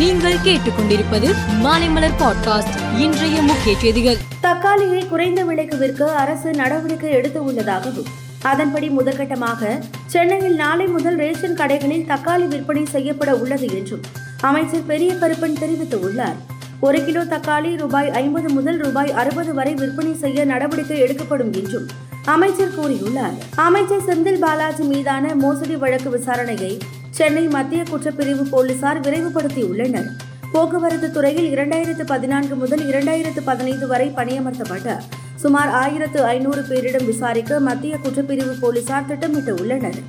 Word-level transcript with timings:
நீங்கள் 0.00 0.36
கேட்டுக்கொண்டிருப்பது 0.44 1.34
மாலைமலர் 1.62 2.14
பாட்காஸ்ட். 2.18 2.98
இன்றைய 2.98 3.42
முக்கிய 3.42 3.78
செய்திகள். 3.78 4.16
தக்காளியை 4.40 5.08
குறைந்த 5.08 5.44
விலைக்கு 5.44 5.76
விற்க 5.76 6.12
அரசு 6.12 6.50
நடவடிக்கை 6.50 7.10
எடுத்து 7.10 7.44
உள்ளதாகவும் 7.44 8.04
அதன்படி 8.42 8.88
முதற்கட்டமாக 8.88 9.80
சென்னையில் 10.06 10.54
நாளை 10.54 10.86
முதல் 10.86 11.16
ரேஷன் 11.16 11.54
கடைகளில் 11.54 12.06
தக்காளி 12.06 12.46
விற்பனை 12.46 12.84
செய்யப்பட 12.84 13.34
உள்ளது 13.36 13.74
என்றும் 13.74 14.00
அமைச்சர் 14.40 14.86
பெரிய 14.86 15.14
கருப்பன் 15.14 15.60
தெரிவித்துள்ளார். 15.60 16.38
ஒரு 16.80 17.04
கிலோ 17.04 17.24
தக்காளி 17.24 17.76
ரூபாய் 17.76 18.10
ஐம்பது 18.10 18.50
முதல் 18.50 18.78
ரூபாய் 18.78 19.12
அறுபது 19.12 19.54
வரை 19.54 19.74
விற்பனை 19.74 20.14
செய்ய 20.14 20.44
நடவடிக்கை 20.44 20.98
எடுக்கப்படும் 20.98 21.52
என்றும் 21.52 21.86
அமைச்சர் 22.24 22.74
கூறியுள்ளார். 22.78 23.36
அமைச்சர் 23.56 24.04
செந்தில் 24.06 24.38
பாலாஜி 24.38 24.82
மீதான 24.82 25.34
மோசடி 25.34 25.76
வழக்கு 25.76 26.10
விசாரணையை 26.16 26.78
சென்னை 27.20 27.42
மத்திய 27.48 27.82
குற்றப்பிரிவு 27.82 28.44
போலீசார் 28.50 29.00
விரைவுபடுத்தியுள்ளனர். 29.00 30.10
போக்குவரத்து 30.52 31.08
துறையில் 31.10 31.48
இரண்டாயிரத்து 31.54 32.04
பதினான்கு 32.04 32.54
முதல் 32.54 32.82
இரண்டாயிரத்து 32.86 33.42
பதினைந்து 33.44 33.86
வரை 33.86 34.06
பணியமர்த்தப்பட்ட 34.16 34.88
சுமார் 35.36 35.70
ஆயிரத்து 35.72 36.20
ஐநூறு 36.26 36.62
பேரிடம் 36.62 37.06
விசாரிக்க 37.06 37.60
மத்திய 37.60 37.94
குற்றப்பிரிவு 37.96 38.54
போலீசார் 38.60 39.06
திட்டமிட்டு 39.06 39.52
உள்ளனர் 39.60 40.00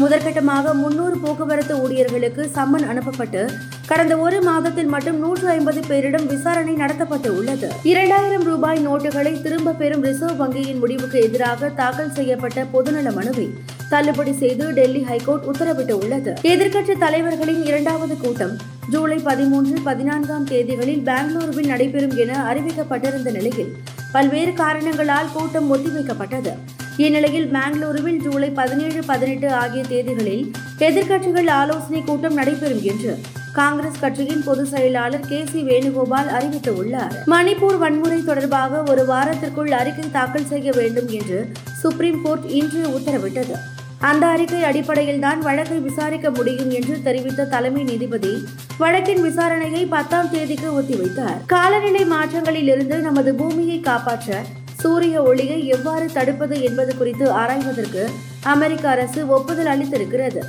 முதற்கட்டமாக 0.00 0.74
முன்னூறு 0.74 1.16
போக்குவரத்து 1.16 1.74
ஊழியர்களுக்கு 1.82 2.42
சம்மன் 2.54 2.86
அனுப்பப்பட்டு 2.88 3.42
கடந்த 3.86 4.14
ஒரு 4.18 4.38
மாதத்தில் 4.42 4.86
மட்டும் 4.86 5.18
நூற்று 5.18 5.46
ஐம்பது 5.48 5.80
பேரிடம் 5.88 6.26
விசாரணை 6.26 6.74
நடத்தப்பட்டு 6.74 7.30
உள்ளது 7.36 7.68
இரண்டாயிரம் 7.84 8.44
ரூபாய் 8.44 8.80
நோட்டுகளை 8.80 9.32
திரும்ப 9.42 9.74
பெறும் 9.74 10.04
ரிசர்வ் 10.04 10.40
வங்கியின் 10.42 10.78
முடிவுக்கு 10.78 11.20
எதிராக 11.22 11.70
தாக்கல் 11.76 12.14
செய்யப்பட்ட 12.14 12.66
பொதுநல 12.72 13.12
மனுவை 13.12 13.48
தள்ளுபடி 13.88 14.32
செய்து 14.32 14.72
டெல்லி 14.72 15.02
ஹைகோர்ட் 15.02 15.44
உத்தரவிட்டு 15.44 15.92
உள்ளது 15.92 16.34
எதிர்க்கட்சி 16.42 16.98
தலைவர்களின் 16.98 17.64
இரண்டாவது 17.64 18.16
கூட்டம் 18.16 18.56
ஜூலை 18.90 19.18
பதிமூன்று 19.18 19.76
பதினான்காம் 19.84 20.46
தேதிகளில் 20.46 21.04
பெங்களூருவில் 21.10 21.66
நடைபெறும் 21.66 22.16
என 22.16 22.32
அறிவிக்கப்பட்டிருந்த 22.52 23.30
நிலையில் 23.30 23.76
பல்வேறு 24.12 24.52
காரணங்களால் 24.52 25.32
கூட்டம் 25.32 25.74
ஒத்திவைக்கப்பட்டது. 25.74 26.52
இந்நிலையில் 26.96 27.52
பெங்களூருவில் 27.52 28.20
ஜூலை 28.22 28.50
பதினேழு 28.50 29.02
பதினெட்டு 29.04 29.52
ஆகிய 29.52 29.84
தேதிகளில் 29.88 30.44
எதிர்க்கட்சிகள் 30.78 31.50
ஆலோசனை 31.50 32.02
கூட்டம் 32.02 32.34
நடைபெறும் 32.34 32.82
என்று 32.82 33.18
காங்கிரஸ் 33.52 34.00
கட்சியின் 34.00 34.42
பொதுச் 34.44 34.66
செயலாளர் 34.66 35.28
கே 35.28 35.44
சி 35.52 35.62
வேணுகோபால் 35.62 36.30
அறிவித்துள்ளார். 36.38 37.14
மணிப்பூர் 37.26 37.78
வன்முறை 37.78 38.24
தொடர்பாக 38.24 38.82
ஒரு 38.90 39.04
வாரத்திற்குள் 39.06 39.70
அறிக்கை 39.70 40.10
தாக்கல் 40.10 40.46
செய்ய 40.46 40.72
வேண்டும் 40.72 41.08
என்று 41.08 41.48
சுப்ரீம் 41.80 42.22
கோர்ட் 42.22 42.44
இன்று 42.50 42.82
உத்தரவிட்டது. 42.88 43.56
அந்த 43.98 44.26
அறிக்கை 44.26 44.62
அடிப்படையில் 44.64 45.18
தான் 45.18 45.40
வழக்கை 45.40 45.78
விசாரிக்க 45.78 46.30
முடியும் 46.30 46.70
என்று 46.70 47.02
தெரிவித்த 47.02 47.44
தலைமை 47.44 47.84
நீதிபதி 47.84 48.46
வழக்கின் 48.78 49.22
விசாரணையை 49.22 49.86
பத்தாம் 49.88 50.30
தேதிக்கு 50.30 50.82
ஒத்திவைத்தார். 50.82 51.46
காலநிலை 51.46 52.04
மாற்றங்களில் 52.04 52.68
இருந்து 52.68 52.98
நமது 52.98 53.34
பூமியை 53.34 53.80
காப்பாற்ற 53.80 54.42
சூரிய 54.72 55.22
ஒளியை 55.22 55.66
எவ்வாறு 55.66 56.06
தடுப்பது 56.12 56.62
என்பது 56.62 56.96
குறித்து 56.96 57.32
ஆராய்வதற்கு 57.32 58.10
அமெரிக்க 58.42 58.88
அரசு 58.88 59.28
ஒப்புதல் 59.28 59.66
அளித்திருக்கிறது. 59.66 60.42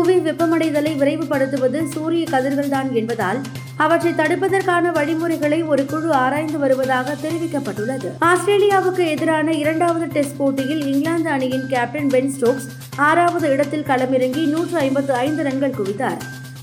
புவி 0.00 0.14
வெப்பமடைதலை 0.26 0.90
விரைவுபடுத்துவது 1.00 1.78
சூரிய 1.94 2.24
கதிர்கள் 2.34 2.70
தான் 2.74 2.88
என்பதால் 2.98 3.38
அவற்றை 3.84 4.12
தடுப்பதற்கான 4.20 4.92
வழிமுறைகளை 4.96 5.58
ஒரு 5.72 5.82
குழு 5.90 6.08
ஆராய்ந்து 6.20 6.58
வருவதாக 6.62 7.16
தெரிவிக்கப்பட்டுள்ளது. 7.24 8.08
ஆஸ்திரேலியாவுக்கு 8.30 9.04
எதிரான 9.14 9.52
இரண்டாவது 9.62 10.06
டெஸ்ட் 10.14 10.36
போட்டியில் 10.36 10.82
இங்கிலாந்து 10.92 11.30
அணியின் 11.30 11.66
கேப்டன் 11.72 12.10
பென் 12.14 12.30
ஸ்டோக்ஸ் 12.34 12.68
ஆறாவது 13.08 13.48
இடத்தில் 13.54 13.88
களமிறங்கி 13.90 14.44
நூற்று 14.52 14.78
ஐம்பத்து 14.78 15.12
ஐந்து 15.24 15.44
ரன்கள் 15.48 15.76
குவித்தார். 15.80 16.22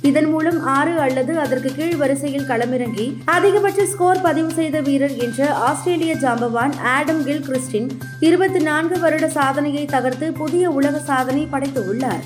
இதன் 0.09 0.29
மூலம் 0.33 0.59
ஆறு 0.75 0.95
அல்லது 1.05 1.33
அதற்கு 1.43 1.69
கீழ் 1.77 1.95
வரிசையில் 2.01 2.47
களமிறங்கி 2.51 3.07
அதிகபட்ச 3.35 3.85
ஸ்கோர் 3.93 4.21
பதிவு 4.21 4.51
செய்த 4.59 4.81
வீரர் 4.81 5.15
என்ற 5.27 5.49
ஆஸ்திரேலிய 5.69 6.15
ஜாம்பவான் 6.23 6.75
ஆடம் 6.95 7.23
கில் 7.27 7.45
கிறிஸ்டின் 7.49 7.89
இருபத்தி 8.19 8.61
நான்கு 8.69 8.97
வருட 9.05 9.27
சாதனையை 9.37 9.85
தகர்த்து 9.95 10.29
புதிய 10.33 10.71
உலக 10.71 11.03
சாதனை 11.11 11.45
படைத்துள்ளார் 11.53 12.25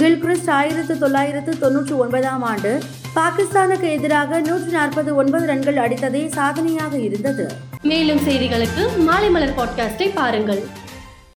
கில்கிறிஸ்ட் 0.00 0.50
ஆயிரத்து 0.50 0.98
தொள்ளாயிரத்து 0.98 1.52
தொன்னூற்றி 1.60 1.96
ஒன்பதாம் 1.96 2.42
ஆண்டு 2.42 2.78
பாகிஸ்தானுக்கு 3.14 3.86
எதிராக 3.90 4.40
நூற்றி 4.40 4.70
நாற்பது 4.70 5.14
ஒன்பது 5.14 5.46
ரன்கள் 5.46 5.76
அடித்ததே 5.76 6.22
சாதனையாக 6.28 6.98
இருந்தது. 6.98 7.44
மேலும் 7.82 8.18
செய்திகளுக்கு 8.18 8.82
மாலை 8.96 9.30
மலர் 9.30 9.54
பாட்காஸ்டை 9.56 10.08
பாருங்கள். 10.14 10.62